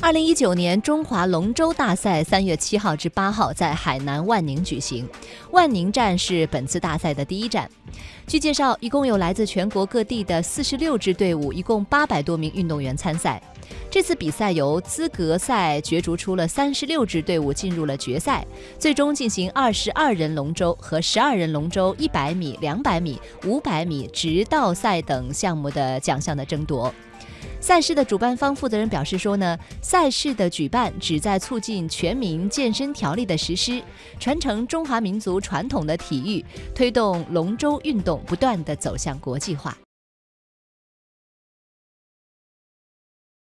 [0.00, 5.06] 二零一九年中华龙舟大赛三月七号至八号在海南万宁举行，
[5.50, 7.68] 万宁站是本次大赛的第一站。
[8.24, 13.42] 据介绍，一共有来自全国各地的四十六支队伍，一共八百多名运动员参赛。
[13.90, 18.46] 这次比赛由资格赛角逐出了三十六支队伍进入了决赛，
[18.78, 26.94] 最终进行二十二人龙舟和十二人龙舟一百米、两百米、五百米直道赛等项目的奖项的争夺。
[27.68, 33.82] 赛事的主办方负责人表示说呢，赛事的举办旨在促进全民健身条例的实施，
[34.18, 36.42] 传承中华民族传统的体育，
[36.74, 39.76] 推动龙舟运动不断的走向国际化。